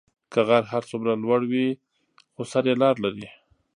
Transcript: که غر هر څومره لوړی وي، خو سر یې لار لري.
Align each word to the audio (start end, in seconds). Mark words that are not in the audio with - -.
که 0.31 0.39
غر 0.47 0.63
هر 0.73 0.83
څومره 0.89 1.13
لوړی 1.23 1.47
وي، 1.51 1.69
خو 2.33 2.41
سر 2.51 2.63
یې 2.69 2.75
لار 2.81 2.95
لري. 3.05 3.27